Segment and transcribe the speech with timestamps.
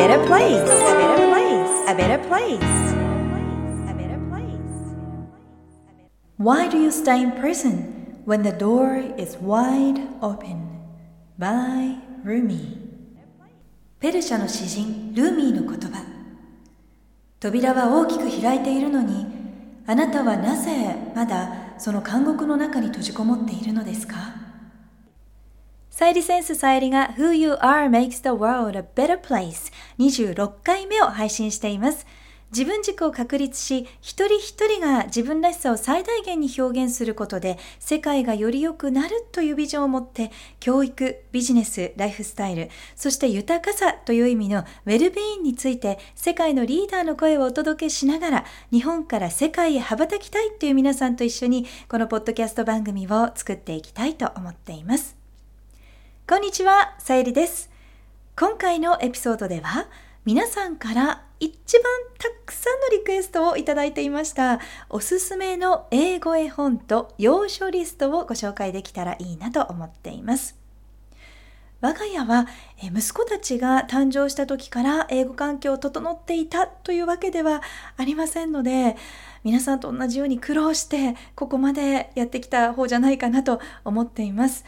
[0.00, 2.70] better place, a better place, a better place,
[3.90, 4.78] a better place.
[6.38, 10.56] Why do you stay in prison when the door is wide open?
[11.38, 12.78] By Rumi
[14.00, 16.02] ペルシャの詩人ルーミーの言葉
[17.38, 19.26] 扉は大きく開いているのに
[19.86, 24.16] あなたはなぜまだその監獄の中に閉じこもっているのですか
[26.00, 32.06] サイリセンスサイリが Who You Are Makes the World a Better Place 26回目を配信しています。
[32.52, 55.19] 自分軸を確立し、一人一人が自分らしさを最大限に表現することで、世界がより良くなるというビジョンを持って、教育、ビジネス、ライフスタイル、そして豊かさという意味のウェルビーインについて、世界のリーダーの声をお届けしながら、日本から世界へ羽ばたきたいという皆さんと一緒に、このポッドキャスト番組を作っていきたいと思っています。
[56.30, 57.72] こんにちは、さゆりです。
[58.38, 59.88] 今回のエピソードでは、
[60.24, 61.50] 皆さんから一
[61.80, 61.82] 番
[62.18, 64.60] たくさんのリクエストをいただいていました。
[64.90, 70.56] おすすめの英語絵本と要所リストをご紹介できたらいいなと思っています。
[71.80, 72.46] 我が家は
[72.80, 77.60] 息子たちが誕生した時から英語環境を整っていたというわけでは
[77.96, 78.96] ありませんので
[79.42, 84.64] 皆さんと同じように苦労してここまでやってきた方じゃないかなと思っています。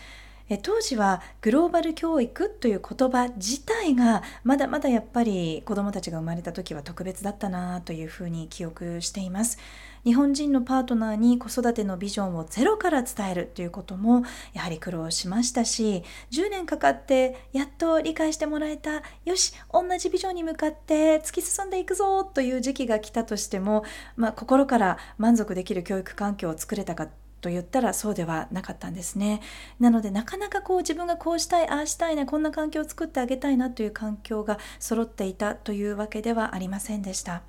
[0.63, 9.59] 当時はグローバル教育という言葉自体がまだまだやっぱり子どもたちが生まれた時は特別だったなというふうに記憶しています。
[10.05, 23.85] 日本人のパートナーに子育てのビジョンをゼロから伝えるということもやはり苦労しましたし10年かかってやっと理解してもらえたよし同じビジョンに向かって突き進んでいくぞという時期が来たとしても、
[24.17, 27.09] まあ、心から満足できる教育環境を作れたか
[27.43, 29.43] と言ったらそうではなかったんですね。
[29.79, 37.43] なのでなかなかこう自分がこうしたいああしたいなこんな環境を作ってあげたいなという環境が揃っていたというわけではありませんでした。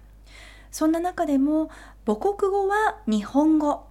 [0.72, 1.70] そんな中でも
[2.06, 3.86] 母国語は日本語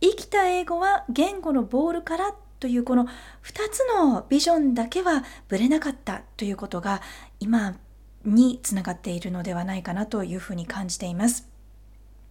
[0.00, 3.08] 生きた英語は言語のボールからというこの2
[3.70, 7.02] つのビジョンだけはぶれなかったということが
[7.40, 7.74] 今
[8.24, 11.51] につながっているのではないかなというふうに感じています。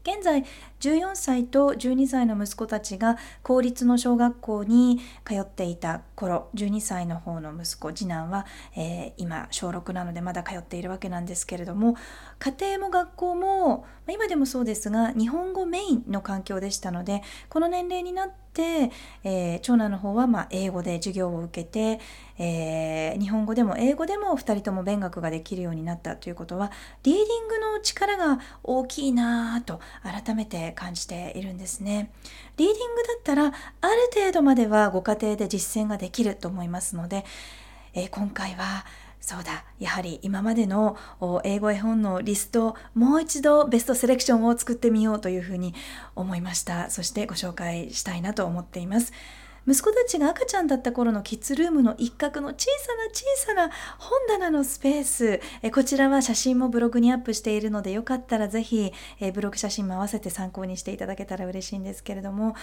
[0.04, 0.44] 現在
[0.80, 8.46] 14歳と12歳の息子たちが公立の小学校に通っていた頃12歳の方の息子次男は、
[8.76, 11.96] えー、今小6なのでまだ通っているわけなんですけれども
[12.40, 18.92] 家庭も学校も今でもそうですが日本語メインの環境でしたのでこの年齢になって、
[19.24, 22.00] えー、長男の方はま英語で授業を受けて、
[22.44, 26.72] えー、日本語でも英語でも2人とも勉学ができるようになったということは
[27.04, 32.12] リーディングの力が大きいなぁと改めて感じているんですね。
[32.58, 33.54] リーディングだったらある
[34.12, 37.26] 程度まではご家庭で実践ができると思いますので、
[37.94, 38.88] えー、今回は
[39.20, 40.98] そうだやはり今までの
[41.44, 45.76] 英語絵本のリストもう一度ベストセレクションを作ってみようというふうに
[46.16, 49.14] 思いましたそしてご紹介したいなと思っています
[49.68, 62.56] 息子たちが赤ちゃんだった頃のキッズルームの一角の小さな小さな本棚のスペースえこちらは写真もブログにアップしているのでよかったらぜひえブログ写真も合わせて参考にしていただけたら嬉しいんですけれども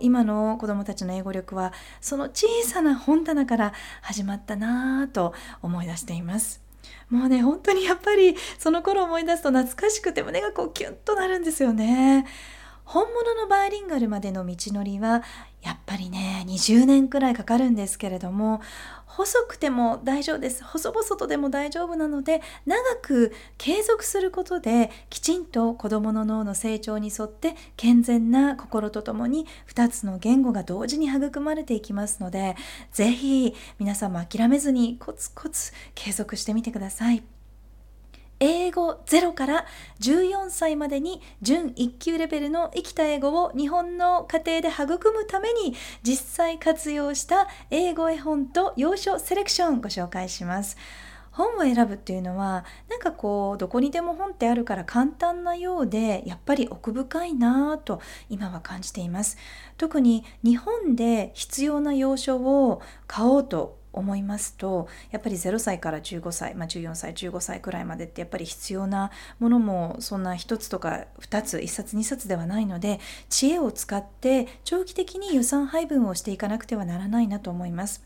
[0.00, 6.62] 今の子どもたちの英語力はその小さな本棚から始まったなぁと思い出しています。
[7.08, 12.24] もうね本当にやっぱりその頃思い出すと懐かしくて胸がこうキュンとなるんですよね。
[12.90, 15.22] 本物のバイリンガルまでの道のりは
[15.62, 18.60] やっぱりね20年くらいかかるんですけれども
[19.06, 32.56] 細くても大丈夫です細々とでも大丈夫なので長く継続することできちんと子どもの脳の成長に沿って健全な心とともに2つの言語が同時に育まれていきますので
[32.90, 37.22] 是非皆さんも諦めずにコツコツ継続してみてください。
[38.40, 39.66] 英語0から
[40.00, 50.78] 14歳までに準1級レベルの生きた英語を日本の家庭で育むために実際活用した英語絵本と要所セレクションご紹介します。
[51.32, 59.38] 本を選ぶっていうのはなんかこうどこにでも本ってあるから簡単なようでやっぱり奥深いなぁと今は感じています
[59.78, 78.04] 特に日本で必要な要所を買おうと思いますとやっぱり0歳から15歳、まあ、14歳15歳くらいまでってやっぱり必要なものもそんな1つとか2つ1冊2冊ではないので知恵を使って長期的に予算配分をしていかなくてはならないなと思います。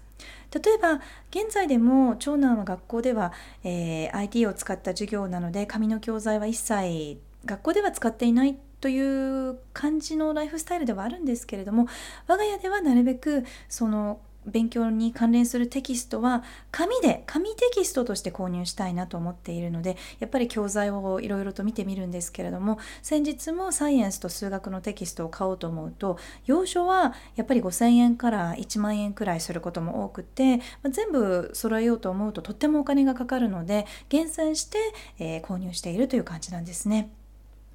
[0.52, 1.00] 例えば
[1.30, 3.32] 現在でも長男は学校では、
[3.64, 11.88] えー、IT を使った授業なので紙の教材は一切学校では使っていないという感じのライフスタイルではあるんですけれども
[12.26, 34.78] 我が家ではなるべくその勉強に関連するテキストは紙で紙テキストとして購入したいなと思っているのでやっぱり教材をいろいろと見てみるんですけれども先日もサイエンスと数学のテキストを買おうと思うと要所はやっぱり5,000円から1万円くらいすることも多くて、まあ、全部揃えようと思うととってもお金がかかるので厳選して、
[35.18, 37.10] えー、購入しているという感じなんですね。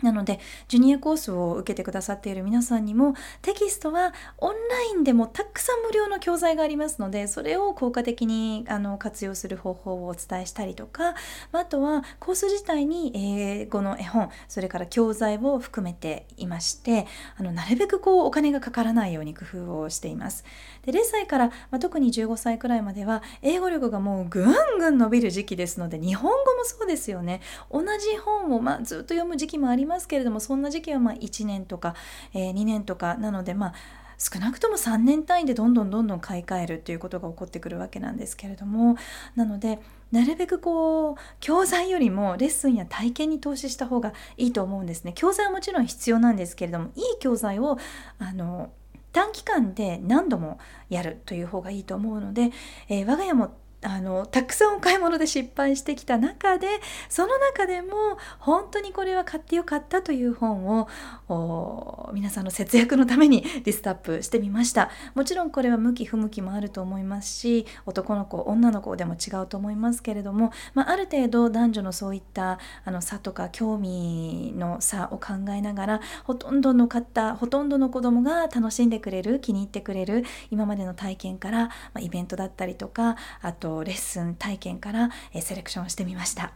[0.02, 11.16] なので、ジュニアコースを受けてくださっている皆さんにも、テキストはオンラインでもたくさん無料の教材がありますので、それを効果的にあの活用する方法をお伝えしたりとか、
[11.52, 17.06] あとはコース自体に英語の絵本、それから教材を含めていまして、
[17.38, 20.44] あのなるべくこうお金がかからないように工夫をしています。
[20.86, 27.42] で0歳から、まあ、特に15歳くらいまでは、英語力がもうぐんぐん伸びる時期ですので、日本語もそうですよね。
[27.72, 31.96] 同じ本を、まあ、ずっと読む時期もありますけれどもそんな時期はま1年とか、
[32.34, 33.74] えー、2年とかなのでまあ
[34.20, 38.98] 少なくとも3年単位でどんどんどんどん買い替えるっていうことが起こってくるわけなんですけれども
[39.36, 39.80] なので
[40.12, 45.14] なるべくこう教材よりもレッスンや体験に投資した方がいいと思うんですね。
[45.16, 47.78] 教材はもちろん必要なんですけれどもいい教材を
[48.18, 48.72] あの
[49.14, 50.60] 短期間で何度も
[50.90, 52.52] やるという方がいいと思うので、
[52.90, 56.68] えー、我が家もあのたくさんお買い物で失敗してきた中で
[57.08, 64.90] その中でも本当にこれは買ってよかったという本を皆さんの節約のためにリストアップしてみました。
[65.16, 86.52] もちろんこれは向き不向きもあると思いますし男の子女の子でも違うと思いますけれども、まあ、ある程度男女のそういったあの差とか興味の差を考えながらほとんどの方ほとんどの子供が楽しんでくれる気に入ってくれる今までの体験から、まあ、イベントだったりとかあととレッスン体験から、えセレクションしてみました。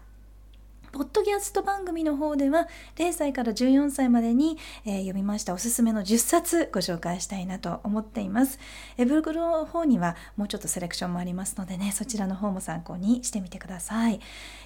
[0.91, 2.67] ポッドキャスト番組の方では
[2.97, 8.59] 0歳から14歳までに、えー、読みましたおすすめの10冊ご紹介したいなと思っています。
[8.97, 14.19] えブログの方にはもうちょっとセレクションもありますのでね、そちらの方も参考にしてみてください。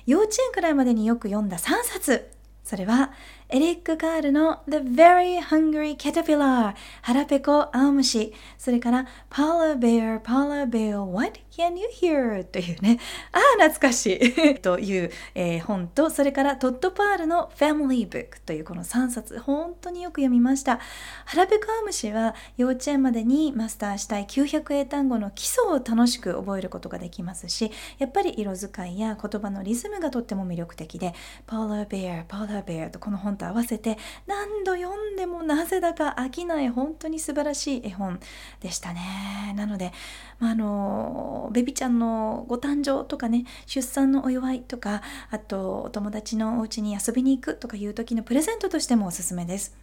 [0.05, 2.29] 幼稚園くらいまでによく読んだ3冊。
[2.65, 3.13] それは
[3.49, 12.43] エリック・カールの The Very Hungry Caterpillar 腹ペコ青虫それから Polar Bear, Polar Bear, What Can You Hear?
[12.43, 12.99] というね。
[13.31, 14.55] ああ懐かしい。
[14.61, 19.39] という、えー、本とそれからトッド・パールの Family Book というこの3冊。
[19.39, 20.79] 本当によく読みました。
[21.25, 31.13] 腹ペコ青虫は幼稚園までにマスターしたい900英単語の基礎を楽しく覚えることができますしやっぱり色使いや言葉のリズムがとっても魅力的で
[31.47, 38.19] Polar Bear, Polar Bear とこの本本と合わせて何度読んでもなぜだか飽きない本当に素晴らしい絵本
[38.59, 39.53] でしたね。
[39.55, 39.93] なので、
[40.39, 49.77] まあ、あのベビちゃんのご誕生とかね出産のお祝いとかあとお友達のお家に遊びに行くとかいう時のプレゼントとしてもおすすめです。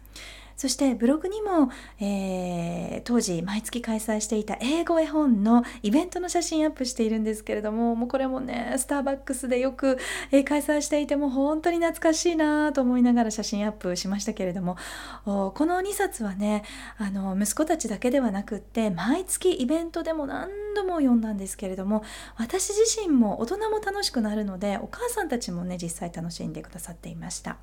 [0.55, 1.69] そしてブログにも、
[1.99, 9.97] えー、当時毎月開催していた英語絵本のイベントの写真アップしているんですけれどももうこれもねスターバックスでよく、
[10.31, 14.77] えー、開催していても本当に懐かしいなと思いながら写真アップしましたけれども
[15.25, 16.63] この2冊はね
[16.97, 22.03] あの息子たちだけではなくって毎月イベントでも何度も読んだんですけれども
[22.37, 27.57] 私自身も大人も楽しくなるのでお母さんたちもね実際楽しんでくださっていました。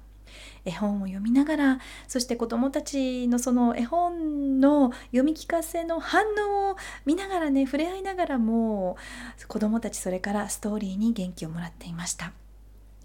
[0.64, 8.96] 絵本を読みながらそして子どもたちのその絵本の読み聞かせの反応を見ながらね触れ合いながらも
[9.49, 12.32] 子どもたちそれからストーリーに元気をもらっていました。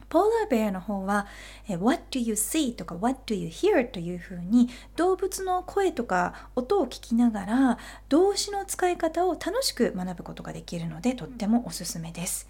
[0.10, 1.28] ポーラーベアの方は、
[1.68, 2.74] What do you see?
[2.76, 3.90] とか What do you hear?
[3.90, 7.78] というふうに動物の声とか音を聞きながら
[8.10, 12.48] 動詞の使い方を楽しく学ぶことができるのでとってもおすすめです。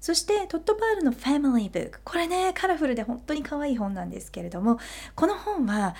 [0.00, 4.78] そしてトットパールの Family Book これねカラフルで本当に可愛い本なんですけれども
[5.14, 5.94] この本は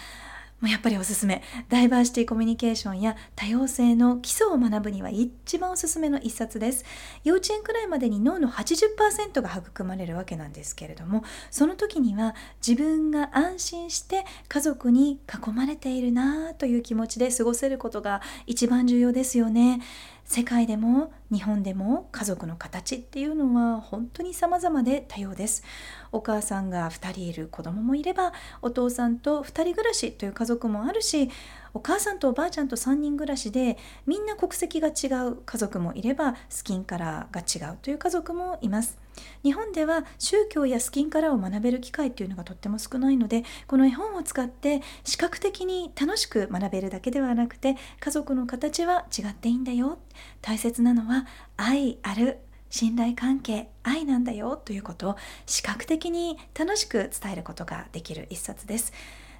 [0.66, 1.40] やっぱりおすすめ。
[1.68, 6.84] ダイバーシティコミュニケーションや多様性の基礎を学ぶには一番おすすめの一冊です。
[7.22, 12.34] 幼稚園くらいまでに脳の80%が育まれるわけなんですけれどもその時には
[12.66, 19.80] 自分が安心して家族に囲まれているなという気持ちで過ごせることが一番重要ですよね。
[20.28, 25.64] 世界でも日本でも家族の形っていうのは本当に様々で多様です。
[26.12, 31.30] お母さんが2人いる子供もいればお父さんと2人暮らしという家族もあるし
[31.74, 38.98] お母さんとおばあちゃんと3人暮らしでみんな国籍が違う家族もいればスキンカラーが違うという家族もいます。
[39.42, 49.98] 日本では宗教やスキンカラーを学べる機会っていうのがとっても少ないのでこの絵本を使って視覚的に楽しく学べるだけではなくて家族の形は違っていいんだよ。
[50.40, 52.38] 大切なのは愛ある。
[52.70, 58.92] 信頼関係愛なんだよということを視覚的に楽しく伝えることができる一冊です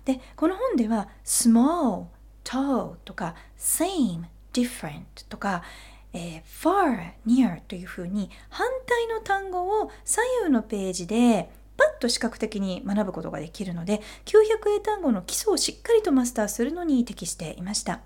[0.04, 2.06] でこの本では small,
[2.44, 5.62] tall とか same, different とか
[6.14, 18.00] えー、far, near というふうに反対の単語を左右のページでパッと視覚的に学ぶことができるので900英単語の基礎をしっかりとマスターするのに適していました。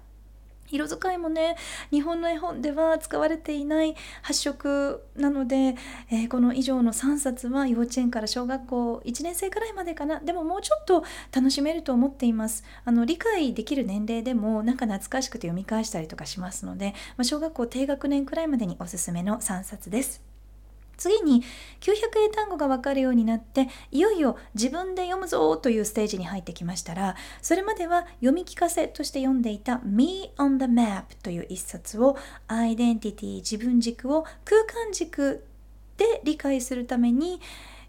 [0.73, 1.57] 色使いもね
[1.91, 5.77] 日本の絵本では使われていない発色なので、
[6.11, 10.21] えー、この以上の3冊は幼稚園から小学校1年生くらいまでかな。
[10.21, 12.65] でももうちょっと楽しめると思っています。
[12.85, 20.32] あの理解できる年齢でもなんか懐かしくて読み返したりとかしますので、まあ、小学校低学年くらいまでにおすすめの3冊です。
[21.03, 21.43] 次に
[21.81, 21.95] 900
[22.27, 32.17] 英単語が分かるようになっていよいよ自分で読むぞというステージに入ってきましたらそれまでは読み聞かせとして読んでいた Me on the Map という一冊を
[32.47, 35.45] アイデンティティ自分軸を空間軸
[35.97, 37.41] で理解するために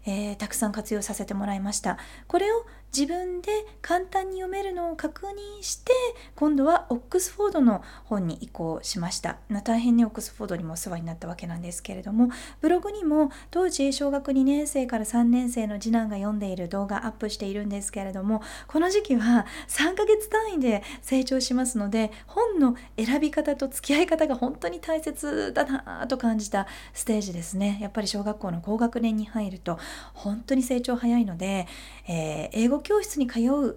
[0.06, 1.96] えー、たくさん活用させてもらいました。
[2.26, 2.66] これを
[2.96, 3.50] 自分で
[3.82, 5.92] 簡単に読めるのを確認して
[6.36, 9.38] 今度はオックスフォードの本に移行しました。
[9.64, 27.78] 大変ねオックスフォードにもお世話になったわけなんですけれどもブログにも当時小学2年生から3年生の次男が読んでいる動画アップしているんですけれどもこの時期は3ヶ月単位で成長しますので本の選び方と付き合い方が本当に大切だなと感じたステージですね。
[27.80, 29.78] やっぱり小学校の高学年に入ると
[30.12, 31.66] 本当に成長早いので、
[32.06, 33.76] えー、英語教室に通う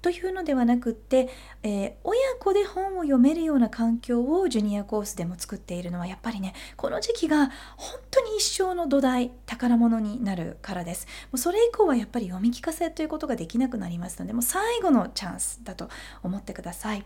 [0.00, 1.28] というのではなくって、
[1.62, 15.88] えー、親子で本を読めるような環境をジュニアコースでも作っているのはやっぱりねこの時期が本当に一生の土台宝物になるからですもうそれ以降はやっぱり読み聞かせということができなくなりますのでもう最後のチャンスだと
[16.22, 17.04] 思ってください。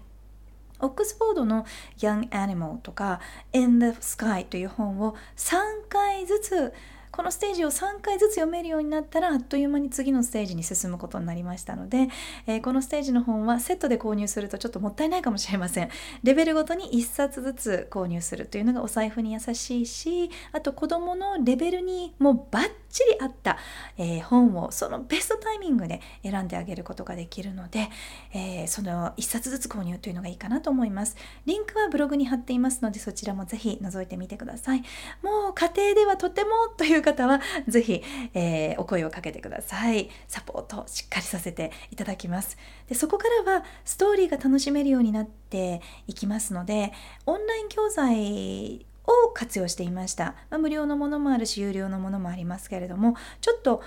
[0.81, 1.65] オックスフォードの
[1.99, 3.21] Young Animal とか
[3.53, 5.55] In the Sky という本を3
[5.89, 6.75] 回ずつ
[7.13, 12.09] このステージを3回ずつ読めるようになったらあっという間に次のステージに進むことになりましたので、
[12.47, 15.91] えー、このステージの本はセットで購入するとちょっともったいないかもしれません。
[16.23, 23.59] レベルごとに1冊ずつ購入するというのがお財布に優しいしあと子どものレベルにもうバッチリ合った、
[23.99, 27.91] えー、本をそのベストタイミングで選んであげることができるので、
[28.33, 31.17] えー、その1冊ずつ購入というのがいいかなと思います。
[31.45, 34.83] リンクはブログに貼っていますのでそちらもぜひ覗いてみてください。
[35.23, 38.03] もう家庭ではとてもという方はぜひ、
[38.35, 40.11] えー、お声をかけてください。
[40.29, 42.57] サポートしっかりさせていただきます。
[42.89, 46.93] でそこからはストーリーが楽しめるようになっていきますので
[47.27, 53.83] オンライン教材を活用していました、まあ、無料のものもあるし有料のものもありますけれどもちょっと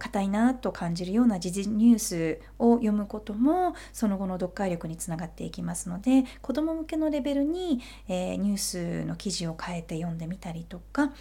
[0.00, 11.12] 硬いなと感じるような時事ニュースを読むこともその後の読解力につながっていきますので子ども向けのレベルに、えー、ニュースの記事を変えて読んでみたりとか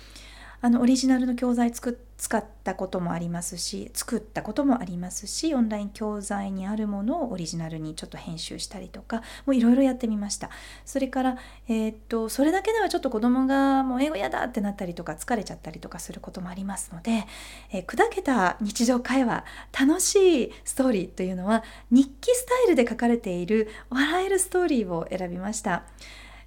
[0.64, 1.92] あのオリジナルの教材使
[2.38, 10.50] ったこともありますし作ったこともありますしオンライン教材にあるものをオリジナルにちょっと編集したりとかもういろいろやってみました
[10.86, 17.26] それから、えー、っとそれだけではちょっと子供がもう英語嫌だってなったりとか疲れちゃったりとかすることもありますので、
[17.74, 19.44] えー、砕けた日常会話
[19.78, 25.84] 楽しいストーリーというのは日記スタイルで書かれている笑えるストーリーを選びました。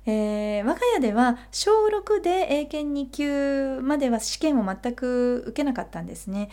[0.07, 6.49] えー、我が家では小6で英検2級までは試験を全く受けなかったんですね。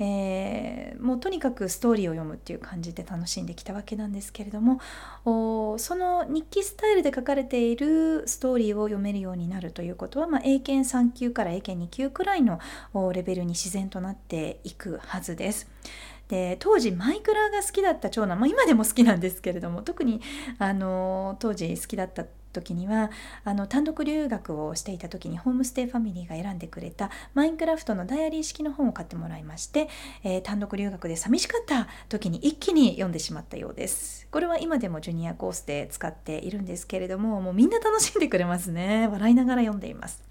[0.00, 4.80] えー、もうとにかくストーリーを読むっていう感じで楽しんできたわけなんですけれども
[5.24, 12.60] その日記スタイルで書かれているストーリーを読めるようになるということは、まあ、英検3級から英検2級くらいの
[13.12, 15.68] レベルに自然となっていくはずです。
[16.28, 20.20] で当時マイクラが好きだった長男、まあ、今でも好きなんですけれども特に
[20.58, 23.10] あの当時好きだった時には
[23.44, 29.88] あの単独留学をしていた時にホームステイファミリーが選んでくれたマインクラフトのダイアリー式の本を買ってもらいまして、
[30.24, 34.26] えー、単独留学で寂しかった時に一気に読んでしまったようです。
[34.30, 39.08] これは今でもジュニアコースで使っているんですけれどももうみんな楽しんでくれますね。
[39.10, 40.28] 笑いながら読んでいます。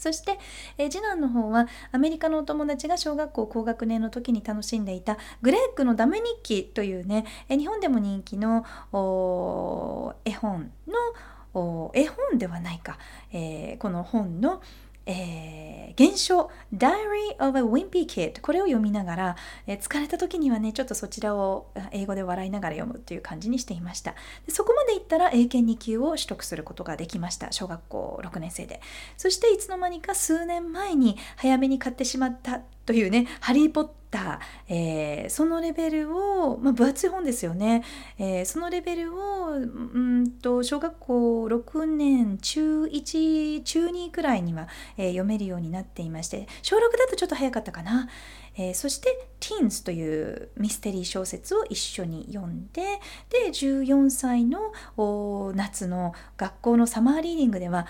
[0.00, 0.38] そして、
[0.78, 8.64] え次男の方はアメリカのお友達が小学校高学年の時に楽しんでいたグレークのダメ日記というね、え日本でも人気の
[10.24, 10.94] 絵本の
[11.94, 12.98] 絵本ではないか、
[13.32, 14.62] えー、この本の
[15.12, 24.14] えー、現象 Diary of a Wimpy Kid これを読みながら、えー、疲れた時にはねちょっとそちらを英語で笑いながら読むっていう感じにしていました。
[24.46, 27.50] でそこまでいったら英検2級を取得することができました。
[27.50, 28.80] 小学校6年生で。
[29.16, 34.38] そしていつの間にか数年前に早めに買ってしまったというね「ハリー・ポッター」
[34.68, 37.84] えー、そのレベルを、まあ、分厚い本ですよね、
[38.18, 48.08] えー、そのレベルをうんと小学校6年中1中2くらいには、えー、読めるようになっていまして小6だとちょっと早かったかな、
[48.56, 52.82] え、そして「Teens」というミステリー小説を一緒に読んで
[53.30, 54.72] で14歳の
[55.54, 57.86] 夏の学校のサマーリーディングでは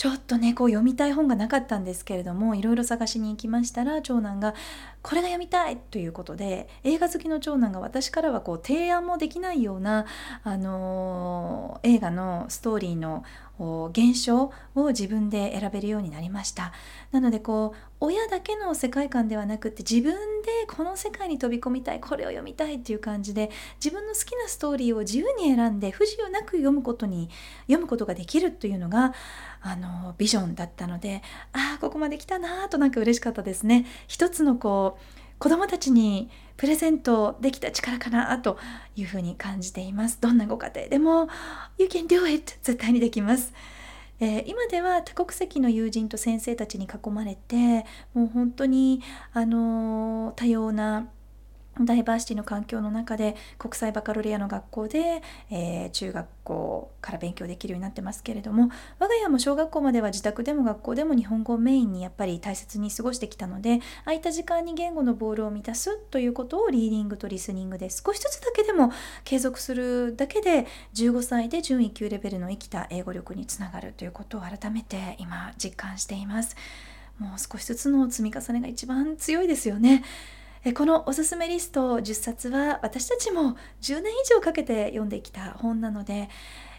[0.00, 4.54] ちょっとねこう読みたい本がなかったんですけれどもいろいろ探しに行きましたら長男が
[5.02, 10.06] 「これが読みたい!」ということで映画好きの長男が私からはこう提案もできないような、
[10.44, 13.24] あのー、映画のストーリーの
[13.90, 16.72] 現象を自分で選べるようになりました
[17.12, 27.28] なのでこう親だけの世界観ではなくって自分でこの世界に飛び込みたいこれを読みたいっていう感じで自分の好きなストーリーを自由に選んで不自由なく読むことに
[27.66, 29.12] 読むことができるというのが
[29.60, 34.89] あのビジョンだったのでああここまで来たなとなんか嬉しかったですね一つのこう
[35.38, 38.58] 子供たちにプレゼントできた力かなと
[38.94, 40.20] いうふうに感じています。
[40.20, 41.28] どんなご家庭でも
[41.78, 43.54] You can do it 絶対にできます。
[44.20, 49.00] えー、今では多国籍の友人と先生たちに囲まれてもう本当に、
[49.32, 51.08] あのー、多様な
[51.84, 68.92] ダイバーシティの環境の中で国際バカロレアの学校で、えー、中学校から勉強できるようになってますけれども我が家も小学校までは自宅でも学校でも日本語をメインにやっぱり大切に過ごしてきたので空いた時間に言語のボールを満たすということをリーディングとリスニングで少しずつだけでも
[69.24, 76.56] 継続するだけで15歳で準1級レベルの生きた英語力につながるということを改めて今実感しています。
[77.18, 80.02] もう少しずつの積み重ねが一番強いですよね。
[80.74, 86.28] このおすすめリスト10冊は私たちも10年以上かけて読んできた本なので、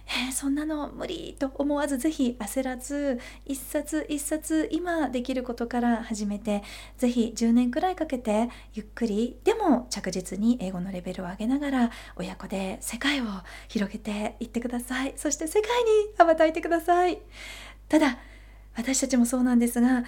[0.06, 6.62] えー、そんなの無理と思わずぜひ焦らず一冊一冊今できることから始めて
[7.00, 13.26] ぜひ10年くらいかけてゆっくりでも着実に英語のレベルを上げながら親子で世界を
[13.68, 15.14] 広げていってください。
[15.16, 17.20] そして世界に羽ばたいてください。
[17.90, 18.20] ただ
[18.76, 20.04] 私たちもそうなんですが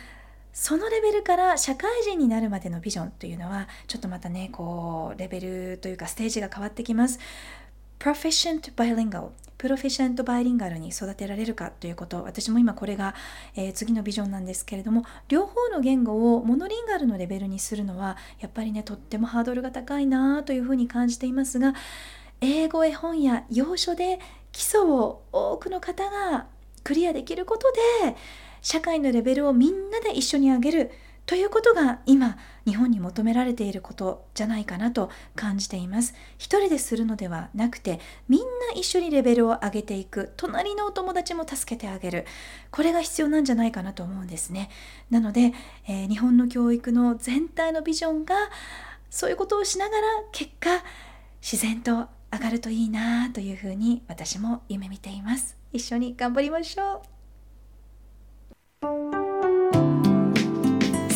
[0.54, 7.20] そのレベルから社会人になるまでのビジョンというのはちょっとまたねこうレベルというかステージが変わってきます。
[8.00, 13.16] Proficient Bilingual プロフェッショントバイリンガルに育てられるかということ私も今これが、
[13.56, 21.74] えー、次のビジョンなんですけれども両方の言語をモノリンガルのレベルにするのはやっぱりねとってもハードルが高いなというふうに感じていますが
[22.42, 24.20] 英語絵本や要所で
[24.52, 26.48] 基礎を多くの方が
[26.84, 27.72] クリアできること
[28.04, 28.18] で
[28.64, 30.92] 社会のレベルをみんなで一緒に上げる
[31.26, 36.14] ということが今日本に求められていることじゃないかなと感じています。
[36.38, 38.46] 一人でするのではなくてみんな
[38.76, 40.34] 一緒にレベルを上げていく。
[40.36, 42.26] 隣のお友達も助けてあげる。
[42.72, 44.70] これが必要なんじゃないかなと思うんですね。
[45.10, 45.54] なので、
[45.88, 48.36] えー、日本の教育の全体のビジョンが
[49.10, 50.84] そういうことをしながら結果
[51.42, 55.58] 自然と上がるといいなというふうに私も夢見ています。
[55.72, 57.13] 一緒に頑張りましょう。